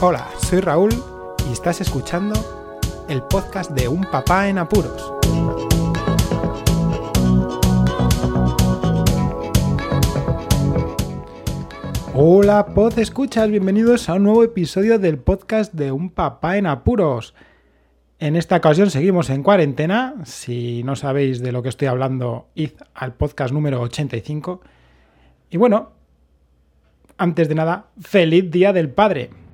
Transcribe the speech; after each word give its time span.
Hola, 0.00 0.28
soy 0.38 0.60
Raúl 0.60 0.90
y 1.48 1.52
estás 1.52 1.80
escuchando 1.80 2.36
el 3.08 3.20
podcast 3.20 3.72
de 3.72 3.88
Un 3.88 4.02
Papá 4.02 4.48
en 4.48 4.58
Apuros. 4.58 5.12
Hola, 12.14 12.64
pod 12.66 12.96
escuchas, 13.00 13.50
bienvenidos 13.50 14.08
a 14.08 14.14
un 14.14 14.22
nuevo 14.22 14.44
episodio 14.44 15.00
del 15.00 15.18
podcast 15.18 15.74
de 15.74 15.90
Un 15.90 16.10
Papá 16.10 16.58
en 16.58 16.68
Apuros. 16.68 17.34
En 18.20 18.36
esta 18.36 18.58
ocasión 18.58 18.92
seguimos 18.92 19.30
en 19.30 19.42
cuarentena. 19.42 20.14
Si 20.24 20.84
no 20.84 20.94
sabéis 20.94 21.40
de 21.40 21.50
lo 21.50 21.64
que 21.64 21.70
estoy 21.70 21.88
hablando, 21.88 22.46
id 22.54 22.70
al 22.94 23.14
podcast 23.14 23.52
número 23.52 23.80
85. 23.80 24.60
Y 25.50 25.56
bueno, 25.56 25.90
antes 27.16 27.48
de 27.48 27.56
nada, 27.56 27.86
feliz 28.00 28.48
Día 28.48 28.72
del 28.72 28.90
Padre. 28.90 29.47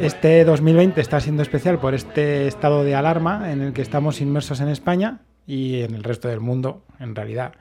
Este 0.00 0.44
2020 0.44 1.00
está 1.00 1.18
siendo 1.20 1.42
especial 1.42 1.78
por 1.78 1.94
este 1.94 2.46
estado 2.46 2.84
de 2.84 2.94
alarma 2.94 3.52
en 3.52 3.62
el 3.62 3.72
que 3.72 3.80
estamos 3.80 4.20
inmersos 4.20 4.60
en 4.60 4.68
España 4.68 5.20
y 5.46 5.80
en 5.80 5.94
el 5.94 6.04
resto 6.04 6.28
del 6.28 6.40
mundo, 6.40 6.84
en 6.98 7.14
realidad. 7.14 7.54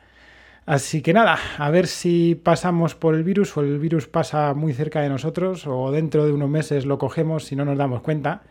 Así 0.65 1.01
que 1.01 1.13
nada, 1.13 1.37
a 1.57 1.69
ver 1.69 1.87
si 1.87 2.35
pasamos 2.35 2.95
por 2.95 3.15
el 3.15 3.23
virus 3.23 3.55
o 3.55 3.61
el 3.61 3.79
virus 3.79 4.07
pasa 4.07 4.53
muy 4.53 4.73
cerca 4.73 4.99
de 5.01 5.09
nosotros 5.09 5.65
o 5.67 5.91
dentro 5.91 6.25
de 6.25 6.33
unos 6.33 6.49
meses 6.49 6.85
lo 6.85 6.97
cogemos 6.97 7.45
si 7.45 7.55
no 7.55 7.63
nos 7.63 7.77
damos 7.77 8.01
cuenta, 8.01 8.43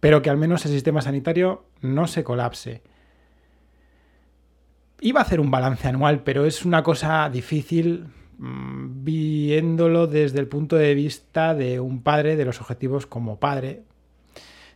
pero 0.00 0.22
que 0.22 0.30
al 0.30 0.38
menos 0.38 0.64
el 0.64 0.72
sistema 0.72 1.02
sanitario 1.02 1.64
no 1.82 2.06
se 2.06 2.24
colapse. 2.24 2.82
Iba 5.04 5.18
a 5.18 5.24
hacer 5.24 5.40
un 5.40 5.50
balance 5.50 5.88
anual, 5.88 6.22
pero 6.22 6.46
es 6.46 6.64
una 6.64 6.84
cosa 6.84 7.28
difícil 7.28 8.06
mm, 8.38 9.02
viéndolo 9.02 10.06
desde 10.06 10.38
el 10.38 10.46
punto 10.46 10.76
de 10.76 10.94
vista 10.94 11.56
de 11.56 11.80
un 11.80 12.04
padre, 12.04 12.36
de 12.36 12.44
los 12.44 12.60
objetivos 12.60 13.06
como 13.06 13.40
padre. 13.40 13.82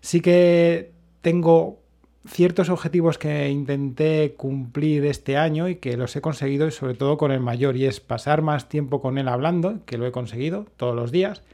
Sí 0.00 0.20
que 0.20 0.90
tengo 1.20 1.78
ciertos 2.26 2.70
objetivos 2.70 3.18
que 3.18 3.48
intenté 3.50 4.34
cumplir 4.36 5.04
este 5.04 5.36
año 5.36 5.68
y 5.68 5.76
que 5.76 5.96
los 5.96 6.16
he 6.16 6.20
conseguido 6.20 6.66
y 6.66 6.72
sobre 6.72 6.94
todo 6.94 7.18
con 7.18 7.30
el 7.30 7.38
mayor 7.38 7.76
y 7.76 7.86
es 7.86 8.00
pasar 8.00 8.42
más 8.42 8.68
tiempo 8.68 9.00
con 9.00 9.18
él 9.18 9.28
hablando, 9.28 9.84
que 9.86 9.96
lo 9.96 10.08
he 10.08 10.10
conseguido 10.10 10.66
todos 10.76 10.96
los 10.96 11.12
días, 11.12 11.44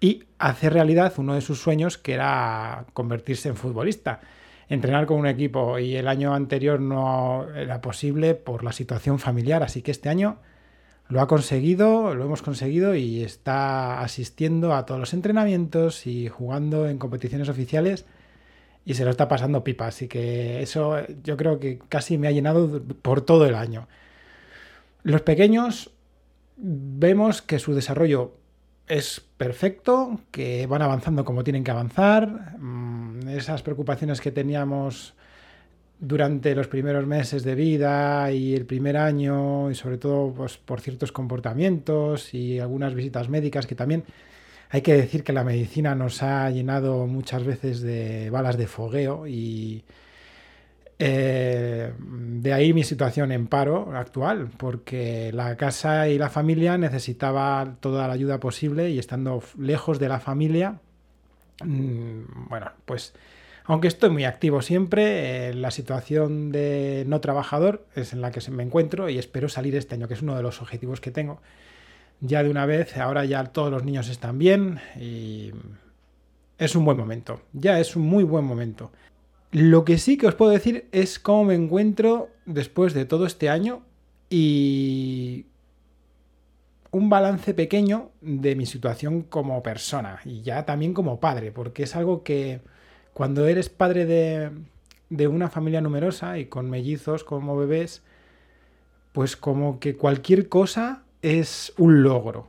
y 0.00 0.24
hacer 0.38 0.72
realidad 0.72 1.12
uno 1.18 1.34
de 1.34 1.42
sus 1.42 1.60
sueños 1.60 1.98
que 1.98 2.14
era 2.14 2.86
convertirse 2.94 3.50
en 3.50 3.56
futbolista 3.56 4.20
entrenar 4.70 5.04
con 5.04 5.18
un 5.18 5.26
equipo 5.26 5.78
y 5.78 5.96
el 5.96 6.08
año 6.08 6.32
anterior 6.32 6.80
no 6.80 7.46
era 7.54 7.82
posible 7.82 8.34
por 8.34 8.64
la 8.64 8.72
situación 8.72 9.18
familiar, 9.18 9.62
así 9.62 9.82
que 9.82 9.90
este 9.90 10.08
año 10.08 10.38
lo 11.08 11.20
ha 11.20 11.26
conseguido, 11.26 12.14
lo 12.14 12.24
hemos 12.24 12.40
conseguido 12.40 12.94
y 12.94 13.22
está 13.22 14.00
asistiendo 14.00 14.72
a 14.72 14.86
todos 14.86 15.00
los 15.00 15.12
entrenamientos 15.12 16.06
y 16.06 16.28
jugando 16.28 16.88
en 16.88 16.98
competiciones 16.98 17.48
oficiales 17.48 18.06
y 18.84 18.94
se 18.94 19.04
lo 19.04 19.10
está 19.10 19.26
pasando 19.26 19.64
pipa, 19.64 19.88
así 19.88 20.06
que 20.06 20.62
eso 20.62 20.96
yo 21.24 21.36
creo 21.36 21.58
que 21.58 21.80
casi 21.88 22.16
me 22.16 22.28
ha 22.28 22.30
llenado 22.30 22.80
por 23.02 23.22
todo 23.22 23.46
el 23.46 23.56
año. 23.56 23.88
Los 25.02 25.22
pequeños 25.22 25.90
vemos 26.56 27.42
que 27.42 27.58
su 27.58 27.74
desarrollo 27.74 28.34
es 28.86 29.20
perfecto, 29.36 30.20
que 30.30 30.66
van 30.66 30.82
avanzando 30.82 31.24
como 31.24 31.44
tienen 31.44 31.64
que 31.64 31.70
avanzar. 31.70 32.56
Mm, 32.58 32.99
esas 33.28 33.62
preocupaciones 33.62 34.20
que 34.20 34.30
teníamos 34.30 35.14
durante 35.98 36.54
los 36.54 36.66
primeros 36.66 37.06
meses 37.06 37.44
de 37.44 37.54
vida 37.54 38.32
y 38.32 38.54
el 38.54 38.64
primer 38.64 38.96
año, 38.96 39.70
y 39.70 39.74
sobre 39.74 39.98
todo 39.98 40.32
pues, 40.32 40.56
por 40.56 40.80
ciertos 40.80 41.12
comportamientos 41.12 42.32
y 42.32 42.58
algunas 42.58 42.94
visitas 42.94 43.28
médicas 43.28 43.66
que 43.66 43.74
también 43.74 44.04
hay 44.70 44.82
que 44.82 44.94
decir 44.94 45.24
que 45.24 45.32
la 45.32 45.44
medicina 45.44 45.94
nos 45.94 46.22
ha 46.22 46.48
llenado 46.50 47.06
muchas 47.06 47.44
veces 47.44 47.82
de 47.82 48.30
balas 48.30 48.56
de 48.56 48.66
fogueo 48.66 49.26
y 49.26 49.84
eh, 51.02 51.92
de 51.98 52.52
ahí 52.52 52.72
mi 52.72 52.84
situación 52.84 53.32
en 53.32 53.46
paro 53.46 53.96
actual, 53.96 54.50
porque 54.56 55.32
la 55.32 55.56
casa 55.56 56.08
y 56.08 56.18
la 56.18 56.30
familia 56.30 56.78
necesitaba 56.78 57.76
toda 57.80 58.06
la 58.06 58.14
ayuda 58.14 58.38
posible 58.38 58.90
y 58.90 58.98
estando 58.98 59.42
lejos 59.58 59.98
de 59.98 60.08
la 60.08 60.20
familia, 60.20 60.78
bueno, 61.64 62.72
pues 62.84 63.14
aunque 63.64 63.88
estoy 63.88 64.10
muy 64.10 64.24
activo 64.24 64.62
siempre, 64.62 65.50
eh, 65.50 65.54
la 65.54 65.70
situación 65.70 66.50
de 66.50 67.04
no 67.06 67.20
trabajador 67.20 67.86
es 67.94 68.12
en 68.12 68.20
la 68.20 68.30
que 68.30 68.40
me 68.50 68.62
encuentro 68.62 69.08
y 69.08 69.18
espero 69.18 69.48
salir 69.48 69.76
este 69.76 69.94
año, 69.94 70.08
que 70.08 70.14
es 70.14 70.22
uno 70.22 70.36
de 70.36 70.42
los 70.42 70.60
objetivos 70.60 71.00
que 71.00 71.10
tengo. 71.10 71.40
Ya 72.20 72.42
de 72.42 72.50
una 72.50 72.66
vez, 72.66 72.96
ahora 72.96 73.24
ya 73.24 73.44
todos 73.44 73.70
los 73.70 73.84
niños 73.84 74.08
están 74.08 74.38
bien 74.38 74.80
y 74.98 75.52
es 76.58 76.74
un 76.74 76.84
buen 76.84 76.96
momento, 76.96 77.42
ya 77.52 77.78
es 77.78 77.96
un 77.96 78.02
muy 78.02 78.24
buen 78.24 78.44
momento. 78.44 78.90
Lo 79.52 79.84
que 79.84 79.98
sí 79.98 80.16
que 80.16 80.26
os 80.26 80.34
puedo 80.34 80.50
decir 80.50 80.88
es 80.92 81.18
cómo 81.18 81.44
me 81.44 81.54
encuentro 81.54 82.28
después 82.46 82.92
de 82.92 83.04
todo 83.04 83.24
este 83.24 83.48
año 83.48 83.82
y 84.28 85.46
un 86.90 87.08
balance 87.08 87.54
pequeño 87.54 88.10
de 88.20 88.56
mi 88.56 88.66
situación 88.66 89.22
como 89.22 89.62
persona 89.62 90.20
y 90.24 90.42
ya 90.42 90.66
también 90.66 90.94
como 90.94 91.20
padre, 91.20 91.52
porque 91.52 91.84
es 91.84 91.96
algo 91.96 92.22
que 92.22 92.60
cuando 93.12 93.46
eres 93.46 93.68
padre 93.68 94.06
de, 94.06 94.50
de 95.08 95.28
una 95.28 95.50
familia 95.50 95.80
numerosa 95.80 96.38
y 96.38 96.46
con 96.46 96.68
mellizos 96.70 97.24
como 97.24 97.56
bebés, 97.56 98.02
pues 99.12 99.36
como 99.36 99.78
que 99.78 99.96
cualquier 99.96 100.48
cosa 100.48 101.02
es 101.22 101.72
un 101.76 102.02
logro. 102.02 102.48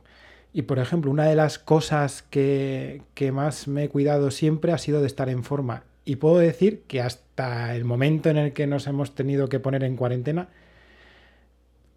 Y 0.52 0.62
por 0.62 0.78
ejemplo, 0.78 1.10
una 1.10 1.26
de 1.26 1.36
las 1.36 1.58
cosas 1.58 2.22
que, 2.22 3.02
que 3.14 3.32
más 3.32 3.68
me 3.68 3.84
he 3.84 3.88
cuidado 3.88 4.30
siempre 4.30 4.72
ha 4.72 4.78
sido 4.78 5.00
de 5.00 5.06
estar 5.06 5.28
en 5.28 5.44
forma 5.44 5.84
y 6.04 6.16
puedo 6.16 6.38
decir 6.38 6.82
que 6.88 7.00
hasta 7.00 7.74
el 7.74 7.84
momento 7.84 8.28
en 8.28 8.36
el 8.36 8.52
que 8.52 8.66
nos 8.66 8.86
hemos 8.86 9.14
tenido 9.14 9.48
que 9.48 9.60
poner 9.60 9.84
en 9.84 9.96
cuarentena, 9.96 10.48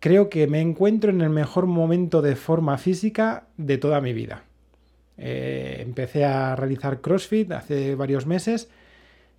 creo 0.05 0.29
que 0.29 0.45
me 0.45 0.61
encuentro 0.61 1.09
en 1.09 1.21
el 1.21 1.31
mejor 1.31 1.65
momento 1.65 2.21
de 2.21 2.35
forma 2.35 2.77
física 2.77 3.47
de 3.57 3.79
toda 3.79 4.01
mi 4.01 4.13
vida. 4.13 4.43
Eh, 5.17 5.77
empecé 5.79 6.25
a 6.25 6.55
realizar 6.55 7.01
CrossFit 7.01 7.51
hace 7.53 7.95
varios 7.95 8.27
meses 8.27 8.69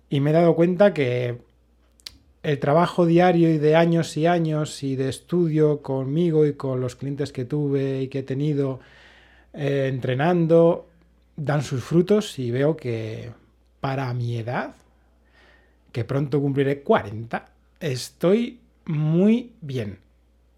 y 0.09 0.19
me 0.19 0.31
he 0.31 0.33
dado 0.33 0.57
cuenta 0.57 0.93
que 0.93 1.37
el 2.43 2.59
trabajo 2.59 3.05
diario 3.05 3.49
y 3.49 3.59
de 3.59 3.77
años 3.77 4.17
y 4.17 4.25
años 4.25 4.83
y 4.83 4.97
de 4.97 5.07
estudio 5.07 5.81
conmigo 5.81 6.45
y 6.45 6.51
con 6.55 6.81
los 6.81 6.97
clientes 6.97 7.31
que 7.31 7.45
tuve 7.45 8.01
y 8.01 8.09
que 8.09 8.19
he 8.19 8.23
tenido 8.23 8.81
eh, 9.53 9.87
entrenando 9.87 10.85
dan 11.37 11.61
sus 11.63 11.81
frutos 11.81 12.37
y 12.39 12.51
veo 12.51 12.75
que 12.75 13.31
para 13.79 14.13
mi 14.13 14.35
edad, 14.35 14.75
que 15.93 16.03
pronto 16.03 16.41
cumpliré 16.41 16.81
40, 16.81 17.45
estoy 17.79 18.59
muy 18.83 19.53
bien. 19.61 20.05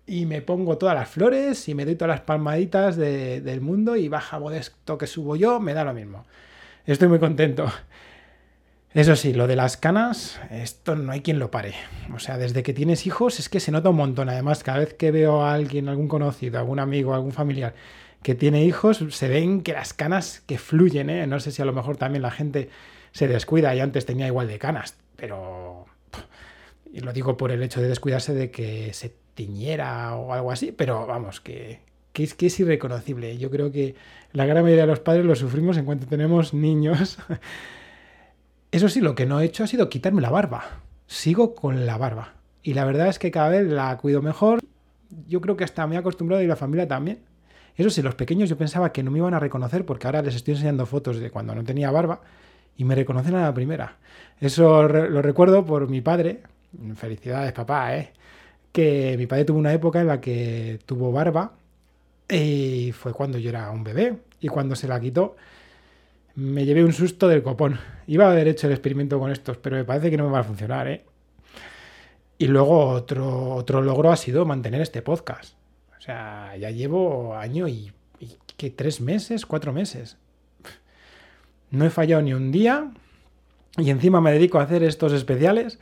Y 0.10 0.26
me 0.26 0.42
pongo 0.42 0.80
todas 0.80 0.96
las 0.96 1.08
flores 1.08 1.70
y 1.70 1.76
me 1.76 1.86
doy 1.86 1.94
todas 1.94 2.16
las 2.16 2.22
palmaditas 2.22 2.98
del 2.98 3.62
mundo 3.62 3.96
y 3.96 4.08
baja 4.08 4.40
modesto 4.40 4.98
que 4.98 5.06
subo 5.06 5.36
yo, 5.36 5.60
me 5.60 5.76
da 5.76 5.84
lo 5.84 5.94
mismo. 5.94 6.26
Estoy 6.88 7.10
muy 7.10 7.20
contento. 7.20 7.72
Eso 8.92 9.16
sí, 9.16 9.34
lo 9.34 9.46
de 9.46 9.56
las 9.56 9.78
canas, 9.78 10.42
esto 10.50 10.96
no 10.96 11.12
hay 11.12 11.22
quien 11.22 11.38
lo 11.38 11.52
pare. 11.52 11.76
O 12.12 12.18
sea, 12.18 12.40
desde 12.40 12.64
que 12.64 12.74
tienes 12.74 13.06
hijos 13.06 13.38
es 13.38 13.50
que 13.50 13.60
se 13.60 13.72
nota 13.72 13.92
un 13.92 13.98
montón. 13.98 14.30
Además, 14.30 14.64
cada 14.64 14.80
vez 14.80 14.96
que 14.96 15.12
veo 15.12 15.44
a 15.44 15.54
alguien, 15.54 15.88
algún 15.90 16.08
conocido, 16.08 16.58
algún 16.58 16.80
amigo, 16.80 17.14
algún 17.14 17.32
familiar 17.32 17.76
que 18.24 18.34
tiene 18.34 18.66
hijos, 18.66 19.06
se 19.12 19.28
ven 19.28 19.62
que 19.62 19.74
las 19.74 19.94
canas 19.94 20.42
que 20.48 20.58
fluyen, 20.58 21.12
¿eh? 21.12 21.28
No 21.28 21.40
sé 21.40 21.52
si 21.52 21.62
a 21.62 21.66
lo 21.66 21.74
mejor 21.74 21.98
también 21.98 22.24
la 22.24 22.32
gente 22.32 22.70
se 23.12 23.28
descuida 23.28 23.76
y 23.76 23.80
antes 23.80 24.08
tenía 24.08 24.26
igual 24.26 24.48
de 24.48 24.58
canas, 24.58 24.96
pero... 25.16 25.86
Y 26.92 27.02
lo 27.02 27.14
digo 27.14 27.38
por 27.38 27.52
el 27.52 27.62
hecho 27.62 27.80
de 27.80 27.88
descuidarse 27.88 28.34
de 28.34 28.50
que 28.50 28.92
se 28.94 29.14
tiñera 29.40 30.16
o 30.16 30.34
algo 30.34 30.52
así, 30.52 30.74
pero 30.74 31.08
vamos, 31.08 31.40
que, 31.40 31.80
es, 32.14 32.34
que 32.34 32.48
es 32.48 32.60
irreconocible. 32.60 33.38
Yo 33.38 33.50
creo 33.50 33.72
que 33.72 33.96
la 34.34 34.46
gran 34.46 34.64
mayoría 34.64 34.84
de 34.84 34.92
los 34.92 35.00
padres 35.00 35.24
lo 35.24 35.34
sufrimos 35.34 35.78
en 35.78 35.86
cuanto 35.86 36.08
tenemos 36.08 36.54
niños. 36.54 37.18
Eso 38.72 38.90
sí, 38.90 39.00
lo 39.00 39.16
que 39.16 39.26
no 39.26 39.40
he 39.40 39.46
hecho 39.46 39.64
ha 39.64 39.68
sido 39.68 39.88
quitarme 39.88 40.22
la 40.22 40.30
barba. 40.30 40.82
Sigo 41.08 41.56
con 41.56 41.86
la 41.86 41.98
barba. 41.98 42.34
Y 42.64 42.74
la 42.74 42.84
verdad 42.84 43.08
es 43.08 43.18
que 43.18 43.32
cada 43.32 43.48
vez 43.48 43.66
la 43.66 43.96
cuido 43.96 44.22
mejor. 44.22 44.60
Yo 45.30 45.40
creo 45.40 45.56
que 45.56 45.64
hasta 45.64 45.88
me 45.88 45.96
he 45.96 45.98
acostumbrado 45.98 46.44
y 46.44 46.48
la 46.48 46.58
familia 46.58 46.86
también. 46.86 47.20
Eso 47.78 47.90
sí, 47.90 48.02
los 48.02 48.16
pequeños 48.16 48.50
yo 48.50 48.58
pensaba 48.58 48.92
que 48.92 49.04
no 49.04 49.10
me 49.10 49.20
iban 49.20 49.34
a 49.34 49.40
reconocer 49.40 49.86
porque 49.86 50.06
ahora 50.06 50.22
les 50.22 50.36
estoy 50.36 50.56
enseñando 50.56 50.86
fotos 50.86 51.18
de 51.18 51.32
cuando 51.32 51.56
no 51.56 51.64
tenía 51.64 51.90
barba 51.92 52.20
y 52.76 52.84
me 52.84 52.94
reconocen 52.94 53.36
a 53.36 53.44
la 53.44 53.54
primera. 53.54 53.96
Eso 54.42 54.84
lo 54.84 55.22
recuerdo 55.22 55.66
por 55.66 55.88
mi 55.88 56.02
padre. 56.02 56.42
Felicidades, 56.96 57.54
papá, 57.54 57.96
¿eh? 57.96 58.12
Que 58.72 59.16
mi 59.18 59.26
padre 59.26 59.46
tuvo 59.46 59.60
una 59.60 59.74
época 59.74 60.02
en 60.02 60.08
la 60.08 60.22
que 60.22 60.80
tuvo 60.86 61.12
barba 61.12 61.54
y 62.30 62.92
fue 62.92 63.14
cuando 63.14 63.38
yo 63.38 63.50
era 63.50 63.72
un 63.72 63.84
bebé. 63.84 64.18
Y 64.40 64.48
cuando 64.48 64.76
se 64.76 64.88
la 64.88 65.00
quitó, 65.00 65.36
me 66.36 66.66
llevé 66.66 66.84
un 66.84 66.94
susto 66.94 67.28
del 67.28 67.44
copón. 67.44 67.80
Iba 68.08 68.28
a 68.28 68.32
haber 68.32 68.48
hecho 68.48 68.68
el 68.68 68.74
experimento 68.74 69.20
con 69.20 69.32
estos, 69.32 69.58
pero 69.58 69.76
me 69.76 69.84
parece 69.84 70.10
que 70.10 70.18
no 70.18 70.26
me 70.26 70.32
va 70.32 70.40
a 70.40 70.44
funcionar, 70.44 70.88
¿eh? 70.88 71.04
Y 72.38 72.48
luego 72.48 72.88
otro, 72.88 73.56
otro 73.56 73.82
logro 73.82 74.12
ha 74.12 74.16
sido 74.16 74.46
mantener 74.46 74.82
este 74.82 75.02
podcast. 75.02 75.56
O 75.98 76.02
sea, 76.02 76.56
ya 76.56 76.72
llevo 76.72 77.36
año 77.36 77.68
y, 77.68 77.92
y 78.20 78.38
¿qué? 78.56 78.70
¿Tres 78.70 79.02
meses? 79.02 79.46
¿Cuatro 79.46 79.74
meses? 79.74 80.18
No 81.72 81.86
he 81.86 81.90
fallado 81.90 82.22
ni 82.22 82.34
un 82.34 82.52
día 82.52 82.92
y 83.78 83.90
encima 83.90 84.22
me 84.22 84.32
dedico 84.32 84.60
a 84.60 84.64
hacer 84.64 84.84
estos 84.84 85.12
especiales 85.12 85.80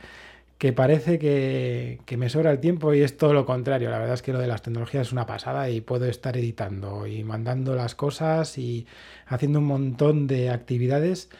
que 0.58 0.72
parece 0.72 1.20
que, 1.20 2.16
me 2.16 2.28
sobra 2.28 2.50
el 2.50 2.58
tiempo 2.58 2.92
y 2.92 3.02
es 3.02 3.16
todo 3.16 3.32
lo 3.32 3.46
contrario. 3.46 3.90
La 3.90 3.98
verdad 3.98 4.14
es 4.14 4.22
que 4.22 4.32
lo 4.32 4.40
de 4.40 4.48
las 4.48 4.62
tecnologías 4.62 5.06
es 5.06 5.12
una 5.12 5.24
pasada 5.24 5.70
y 5.70 5.80
puedo 5.80 6.06
estar 6.06 6.36
editando 6.36 7.06
y 7.06 7.22
mandando 7.22 7.76
las 7.76 7.94
cosas 7.94 8.58
y 8.58 8.86
haciendo 9.26 9.60
un 9.60 9.66
montón 9.66 10.26
de 10.26 10.50
actividades 10.50 11.30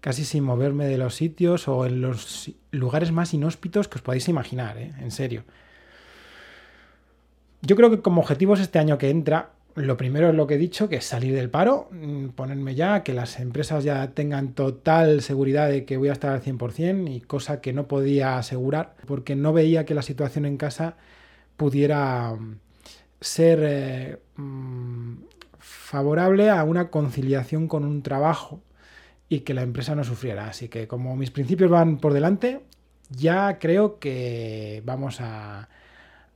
casi 0.00 0.24
sin 0.24 0.42
moverme 0.42 0.86
de 0.86 0.98
los 0.98 1.14
sitios 1.14 1.68
o 1.68 1.86
en 1.86 2.00
los 2.00 2.50
lugares 2.72 3.12
más 3.12 3.34
inhóspitos 3.34 3.88
que 3.88 3.96
os 3.96 4.02
podéis 4.02 4.28
imaginar, 4.28 4.76
¿eh? 4.78 4.92
en 4.98 5.10
serio. 5.12 5.44
Yo 7.60 7.76
creo 7.76 7.90
que 7.90 8.00
como 8.00 8.22
objetivos 8.22 8.58
este 8.58 8.80
año 8.80 8.98
que 8.98 9.10
entra, 9.10 9.50
lo 9.74 9.96
primero 9.96 10.28
es 10.28 10.34
lo 10.34 10.46
que 10.46 10.54
he 10.54 10.58
dicho, 10.58 10.88
que 10.88 10.96
es 10.96 11.04
salir 11.04 11.34
del 11.34 11.50
paro, 11.50 11.88
mm, 11.90 12.28
ponerme 12.28 12.74
ya, 12.74 13.02
que 13.02 13.14
las 13.14 13.40
empresas 13.40 13.84
ya 13.84 14.10
tengan 14.12 14.52
total 14.52 15.22
seguridad 15.22 15.68
de 15.68 15.84
que 15.84 15.96
voy 15.96 16.08
a 16.08 16.12
estar 16.12 16.32
al 16.32 16.42
100% 16.42 17.08
y 17.08 17.20
cosa 17.20 17.60
que 17.60 17.72
no 17.72 17.88
podía 17.88 18.36
asegurar 18.38 18.96
porque 19.06 19.36
no 19.36 19.52
veía 19.52 19.84
que 19.84 19.94
la 19.94 20.02
situación 20.02 20.46
en 20.46 20.56
casa 20.56 20.96
pudiera 21.56 22.34
mm, 22.34 22.58
ser 23.20 23.60
eh, 23.62 24.18
mm, 24.36 25.14
favorable 25.58 26.50
a 26.50 26.64
una 26.64 26.90
conciliación 26.90 27.68
con 27.68 27.84
un 27.84 28.02
trabajo 28.02 28.60
y 29.28 29.40
que 29.40 29.54
la 29.54 29.62
empresa 29.62 29.94
no 29.94 30.04
sufriera. 30.04 30.48
Así 30.48 30.68
que 30.68 30.88
como 30.88 31.16
mis 31.16 31.30
principios 31.30 31.70
van 31.70 31.98
por 31.98 32.12
delante, 32.12 32.60
ya 33.10 33.58
creo 33.58 33.98
que 33.98 34.82
vamos 34.84 35.20
a, 35.20 35.68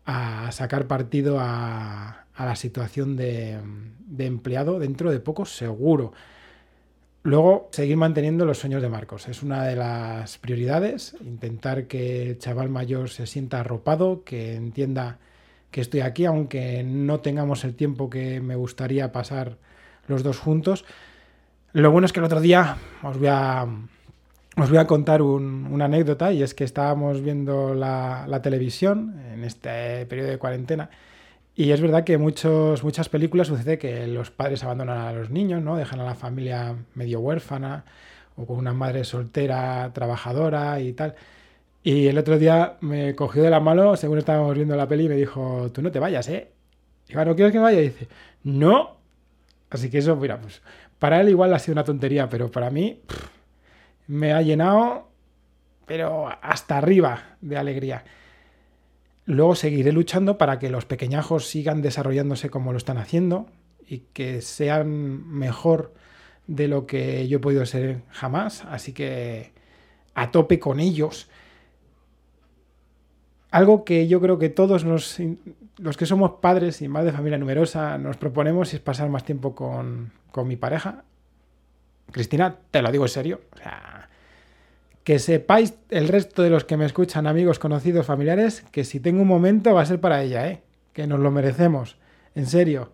a 0.07 0.53
sacar 0.53 0.87
partido 0.87 1.39
a, 1.41 2.26
a 2.37 2.45
la 2.45 2.57
situación 2.57 3.17
de, 3.17 3.59
empleado 4.19 4.79
dentro 4.79 5.11
de 5.11 5.21
poco 5.21 5.47
seguro. 5.47 6.13
Luego, 7.23 7.69
seguir 7.73 7.97
manteniendo 7.97 8.45
los 8.45 8.59
sueños 8.59 8.83
de 8.83 8.89
Marcos. 8.89 9.27
Es 9.27 9.43
una 9.43 9.65
de 9.65 9.75
las 9.75 10.39
prioridades. 10.39 11.17
Intentar 11.23 11.87
que 11.87 12.31
el 12.31 12.39
chaval 12.39 12.69
mayor 12.69 13.09
se 13.11 13.27
sienta 13.27 13.61
arropado, 13.61 14.23
que 14.23 14.55
entienda 14.55 15.19
que 15.71 15.81
estoy 15.81 16.01
aquí, 16.01 16.25
aunque 16.25 16.85
no 16.85 17.21
tengamos 17.21 17.65
el 17.65 17.75
tiempo 17.75 18.09
que 18.09 18.41
me 18.41 18.55
gustaría 18.55 19.11
pasar 19.11 19.57
los 20.07 20.23
dos 20.23 20.39
juntos. 20.39 20.85
Lo 21.73 21.91
bueno 21.91 22.07
es 22.07 22.13
que 22.13 22.21
el 22.21 22.27
otro 22.27 22.41
día 22.41 22.77
os 23.03 23.19
voy 23.19 23.29
a, 23.29 23.67
os 24.57 24.69
voy 24.69 24.79
a 24.79 24.87
contar 24.87 25.21
un, 25.21 25.67
una 25.71 25.87
anécdota 25.87 26.33
y 26.33 26.43
es 26.43 26.55
que 26.55 26.65
estábamos 26.65 27.23
viendo 27.23 27.75
la, 27.75 28.25
la 28.29 28.41
televisión 28.41 29.21
en 29.33 29.43
este 29.43 30.07
periodo 30.07 30.31
de 30.31 30.39
cuarentena 30.39 30.91
y 31.57 31.73
es 31.73 31.81
verdad 31.81 32.05
que 32.05 32.19
muchos, 32.19 32.85
muchas 32.85 33.09
películas 33.09 33.49
sucede 33.49 33.79
que 33.79 34.07
los 34.07 34.31
padres 34.31 34.63
abandonan 34.63 34.99
a 34.99 35.13
los 35.13 35.31
niños, 35.31 35.63
¿no? 35.63 35.77
Dejan 35.77 36.01
a 36.01 36.05
la 36.05 36.15
familia 36.15 36.77
medio 36.95 37.21
huérfana 37.21 37.87
o 38.37 38.47
con 38.47 38.59
una 38.59 38.75
madre 38.75 39.05
soltera, 39.05 39.91
trabajadora 39.95 40.79
y 40.81 40.93
tal. 40.93 41.15
Y 41.83 42.09
el 42.09 42.19
otro 42.19 42.39
día 42.39 42.77
me 42.81 43.15
cogió 43.15 43.43
de 43.43 43.49
la 43.49 43.61
mano, 43.61 43.97
según 43.97 44.19
estábamos 44.19 44.55
viendo 44.55 44.77
la 44.77 44.87
peli, 44.87 45.07
y 45.07 45.09
me 45.09 45.17
dijo, 45.17 45.71
tú 45.73 45.81
no 45.81 45.91
te 45.91 45.99
vayas, 45.99 46.29
¿eh? 46.29 46.51
Y 47.09 47.15
¿no 47.15 47.35
quieres 47.35 47.53
que 47.53 47.59
me 47.59 47.65
vaya? 47.65 47.81
Y 47.81 47.85
dice, 47.85 48.09
no. 48.45 48.97
Así 49.71 49.89
que 49.89 49.99
eso, 49.99 50.15
mira, 50.17 50.39
pues 50.39 50.61
para 50.99 51.21
él 51.21 51.31
igual 51.31 51.55
ha 51.55 51.59
sido 51.59 51.73
una 51.73 51.85
tontería, 51.85 52.29
pero 52.29 52.51
para 52.51 52.71
mí 52.71 53.01
me 54.09 54.33
ha 54.33 54.43
llenado, 54.43 55.09
pero 55.87 56.29
hasta 56.43 56.79
arriba 56.79 57.37
de 57.41 57.57
alegría. 57.57 58.05
Luego 59.27 59.57
seguiré 59.57 59.91
luchando 59.93 60.39
para 60.39 60.61
que 60.61 60.71
los 60.71 60.87
pequeñajos 60.87 61.47
sigan 61.47 61.83
desarrollándose 61.83 62.49
como 62.49 62.71
lo 62.71 62.79
están 62.79 62.97
haciendo 62.97 63.47
y 63.87 63.99
que 64.13 64.41
sean 64.41 65.29
mejor 65.29 65.93
de 66.47 66.69
lo 66.69 66.87
que 66.87 67.27
yo 67.27 67.39
he 67.39 67.41
podido 67.41 67.67
ser 67.67 68.03
jamás. 68.11 68.65
Así 68.67 68.93
que 68.93 69.53
a 70.15 70.31
tope 70.31 70.61
con 70.61 70.79
ellos. 70.79 71.29
Algo 73.51 73.85
que 73.85 74.07
yo 74.07 74.21
creo 74.21 74.39
que 74.39 74.49
todos 74.49 74.85
los, 74.85 75.19
los 75.79 75.97
que 75.97 76.07
somos 76.07 76.33
padres 76.41 76.81
y 76.81 76.89
más 76.89 77.05
de 77.05 77.13
familia 77.13 77.39
numerosa 77.39 77.99
nos 77.99 78.17
proponemos 78.17 78.75
es 78.75 78.81
pasar 78.81 79.09
más 79.09 79.25
tiempo 79.25 79.57
con, 79.57 80.13
con 80.31 80.47
mi 80.47 80.57
pareja. 80.57 81.05
Cristina, 82.13 82.57
te 82.71 82.81
lo 82.81 82.93
digo 82.93 83.05
en 83.05 83.09
serio. 83.09 83.41
O 83.53 83.57
sea, 83.57 84.09
que 85.07 85.21
sepáis 85.21 85.75
el 85.91 86.09
resto 86.09 86.43
de 86.43 86.51
los 86.51 86.65
que 86.65 86.77
me 86.77 86.85
escuchan, 86.85 87.29
amigos, 87.29 87.61
conocidos, 87.61 88.07
familiares, 88.07 88.65
que 88.73 88.83
si 88.83 88.99
tengo 88.99 89.23
un 89.23 89.29
momento 89.29 89.73
va 89.73 89.83
a 89.83 89.87
ser 89.87 90.01
para 90.01 90.21
ella, 90.21 90.49
¿eh? 90.51 90.63
Que 90.93 91.07
nos 91.07 91.21
lo 91.21 91.31
merecemos, 91.31 91.97
en 92.35 92.47
serio. 92.47 92.91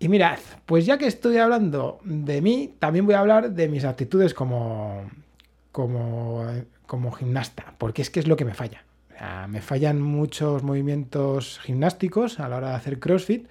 Y 0.00 0.08
mirad, 0.08 0.40
pues 0.66 0.86
ya 0.86 0.98
que 0.98 1.06
estoy 1.06 1.36
hablando 1.36 2.00
de 2.02 2.42
mí, 2.42 2.74
también 2.80 3.06
voy 3.06 3.14
a 3.14 3.20
hablar 3.20 3.52
de 3.52 3.68
mis 3.68 3.84
actitudes 3.84 4.34
como, 4.34 5.08
como, 5.70 6.48
como 6.84 7.12
gimnasta, 7.12 7.74
porque 7.78 8.02
es 8.02 8.10
que 8.10 8.18
es 8.18 8.26
lo 8.26 8.36
que 8.36 8.44
me 8.44 8.54
falla. 8.54 8.82
Me 9.46 9.60
fallan 9.62 10.02
muchos 10.02 10.64
movimientos 10.64 11.60
gimnásticos 11.60 12.40
a 12.40 12.48
la 12.48 12.56
hora 12.56 12.70
de 12.70 12.74
hacer 12.74 12.98
CrossFit. 12.98 13.46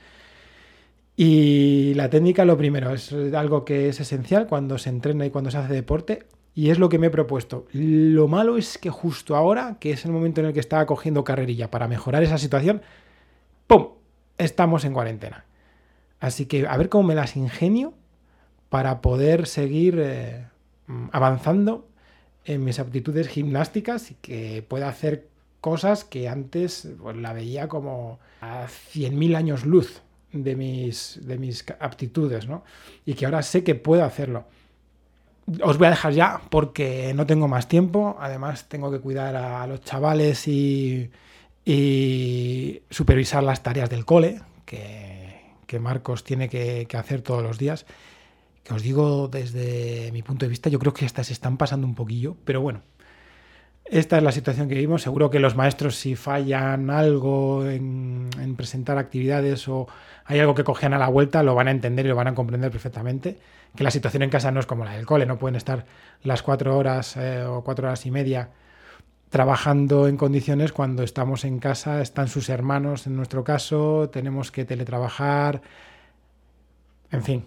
Y 1.16 1.94
la 1.94 2.10
técnica, 2.10 2.44
lo 2.44 2.58
primero, 2.58 2.92
es 2.92 3.14
algo 3.14 3.64
que 3.64 3.88
es 3.88 4.02
esencial 4.02 4.48
cuando 4.48 4.78
se 4.78 4.90
entrena 4.90 5.26
y 5.26 5.30
cuando 5.30 5.50
se 5.50 5.60
hace 5.60 5.74
deporte. 5.74 6.26
Y 6.56 6.70
es 6.70 6.78
lo 6.78 6.90
que 6.90 7.00
me 7.00 7.08
he 7.08 7.12
propuesto. 7.12 7.66
Lo 7.72 8.28
malo 8.28 8.58
es 8.58 8.78
que 8.78 8.90
justo 8.90 9.36
ahora, 9.36 9.78
que 9.80 9.92
es 9.92 10.06
el 10.06 10.12
momento 10.12 10.42
en 10.42 10.48
el 10.48 10.54
que 10.54 10.60
estaba 10.60 10.86
cogiendo 10.86 11.24
carrerilla 11.24 11.72
para 11.72 11.88
mejorar 11.88 12.24
esa 12.24 12.38
situación, 12.38 12.82
¡pum! 13.68 13.90
Estamos 14.38 14.86
en 14.86 14.94
cuarentena. 14.94 15.46
Así 16.20 16.46
que 16.46 16.68
a 16.68 16.78
ver 16.78 16.90
cómo 16.90 17.08
me 17.08 17.16
las 17.16 17.36
ingenio 17.36 17.94
para 18.70 19.02
poder 19.02 19.48
seguir 19.48 20.00
eh, 20.00 20.48
avanzando 21.12 21.88
en 22.46 22.64
mis 22.64 22.80
aptitudes 22.80 23.28
gimnásticas 23.28 24.12
y 24.12 24.16
que 24.16 24.66
pueda 24.68 24.90
hacer 24.90 25.28
cosas 25.62 26.04
que 26.04 26.28
antes 26.28 26.90
pues, 27.02 27.16
la 27.18 27.34
veía 27.34 27.68
como 27.68 28.20
a 28.42 28.68
100.000 28.68 29.36
años 29.36 29.66
luz 29.66 30.02
de 30.32 30.56
mis, 30.56 31.20
de 31.24 31.38
mis 31.38 31.66
aptitudes, 31.80 32.48
¿no? 32.48 32.64
Y 33.06 33.14
que 33.14 33.26
ahora 33.26 33.44
sé 33.44 33.64
que 33.64 33.76
puedo 33.76 34.04
hacerlo 34.04 34.46
os 35.62 35.78
voy 35.78 35.88
a 35.88 35.92
dejar 35.92 36.14
ya 36.14 36.42
porque 36.50 37.14
no 37.14 37.26
tengo 37.26 37.48
más 37.48 37.68
tiempo. 37.68 38.18
Además, 38.20 38.68
tengo 38.70 38.92
que 38.92 39.00
cuidar 39.00 39.36
a 39.36 39.66
los 39.68 39.82
chavales 39.82 40.48
y, 40.48 41.12
supervisar 42.90 43.44
las 43.44 43.64
tareas 43.64 43.90
del 43.90 44.06
cole 44.06 44.42
que, 44.66 45.42
que 45.66 45.80
Marcos 45.80 46.24
tiene 46.24 46.50
que, 46.50 46.86
que, 46.88 46.98
hacer 46.98 47.22
todos 47.22 47.44
los 47.44 47.58
días. 47.58 47.86
Que 48.64 48.74
os 48.74 48.82
digo 48.82 49.28
desde 49.28 50.12
mi 50.14 50.22
punto 50.24 50.46
de 50.46 50.50
vista, 50.50 50.70
yo 50.70 50.80
creo 50.80 50.94
que 50.94 51.06
estas 51.06 51.28
se 51.28 51.34
están 51.34 51.58
pasando 51.58 51.86
un 51.86 51.96
poquillo, 51.96 52.38
pero 52.46 52.62
bueno. 52.62 52.82
Esta 53.86 54.18
es 54.18 54.24
la 54.24 54.32
situación 54.32 54.68
que 54.68 54.76
vivimos. 54.76 55.02
Seguro 55.02 55.30
que 55.30 55.40
los 55.40 55.56
maestros, 55.56 55.96
si 55.96 56.16
fallan 56.16 56.90
algo 56.90 57.66
en, 57.66 58.30
en 58.40 58.56
presentar 58.56 58.98
actividades 58.98 59.68
o 59.68 59.88
hay 60.26 60.40
algo 60.40 60.56
que 60.56 60.64
cogen 60.64 60.94
a 60.94 60.98
la 60.98 61.10
vuelta, 61.10 61.44
lo 61.44 61.54
van 61.54 61.68
a 61.68 61.72
entender 61.72 62.06
y 62.06 62.10
lo 62.10 62.16
van 62.16 62.28
a 62.28 62.36
comprender 62.36 62.72
perfectamente 62.72 63.38
que 63.76 63.84
la 63.84 63.92
situación 63.92 64.24
en 64.24 64.30
casa 64.30 64.52
no 64.52 64.60
es 64.60 64.66
como 64.66 64.86
la 64.86 64.94
del 64.94 65.06
cole, 65.06 65.26
no 65.26 65.38
pueden 65.38 65.56
estar 65.56 65.86
las 66.24 66.44
cuatro 66.44 66.78
horas 66.78 67.18
eh, 67.18 67.44
o 67.44 67.64
cuatro 67.64 67.88
horas 67.88 68.06
y 68.06 68.12
media 68.12 68.50
trabajando 69.30 70.08
en 70.08 70.16
condiciones 70.16 70.72
cuando 70.72 71.02
estamos 71.02 71.44
en 71.44 71.58
casa, 71.58 72.02
están 72.02 72.28
sus 72.28 72.50
hermanos 72.50 73.08
en 73.08 73.16
nuestro 73.16 73.44
caso, 73.44 74.10
tenemos 74.12 74.52
que 74.52 74.64
teletrabajar, 74.64 75.62
en 77.10 77.24
fin, 77.24 77.46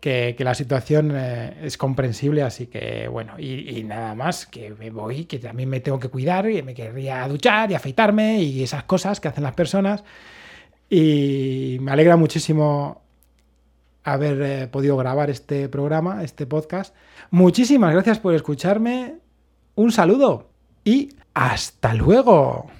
que, 0.00 0.34
la 0.38 0.54
situación 0.54 1.12
eh, 1.14 1.58
es 1.62 1.76
comprensible, 1.76 2.42
así 2.42 2.66
que 2.66 3.06
bueno, 3.08 3.34
y, 3.38 3.78
y, 3.78 3.84
nada 3.84 4.14
más, 4.14 4.46
que 4.46 4.70
me 4.70 4.90
voy, 4.90 5.26
que 5.26 5.38
también 5.38 5.68
me 5.68 5.80
tengo 5.80 6.00
que 6.00 6.08
cuidar, 6.08 6.50
y 6.50 6.62
me 6.62 6.74
querría 6.74 7.28
duchar 7.28 7.70
y 7.70 7.74
afeitarme 7.74 8.42
y 8.42 8.62
esas 8.62 8.84
cosas 8.84 9.20
que 9.20 9.28
hacen 9.28 9.44
las 9.44 9.54
personas. 9.54 10.02
Y 10.88 11.76
me 11.80 11.92
alegra 11.92 12.16
muchísimo 12.16 13.02
haber 14.02 14.42
eh, 14.42 14.66
podido 14.66 14.96
grabar 14.96 15.30
este 15.30 15.68
programa, 15.68 16.24
este 16.24 16.46
podcast. 16.46 16.94
Muchísimas 17.30 17.92
gracias 17.92 18.18
por 18.18 18.34
escucharme. 18.34 19.18
Un 19.74 19.92
saludo 19.92 20.50
y 20.84 21.10
hasta 21.34 21.94
luego. 21.94 22.79